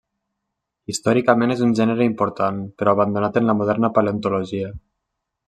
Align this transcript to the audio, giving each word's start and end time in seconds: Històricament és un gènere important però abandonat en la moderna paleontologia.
Històricament 0.93 1.53
és 1.55 1.61
un 1.65 1.75
gènere 1.79 2.07
important 2.09 2.65
però 2.81 2.97
abandonat 2.97 3.39
en 3.43 3.53
la 3.53 3.57
moderna 3.61 3.93
paleontologia. 4.01 4.73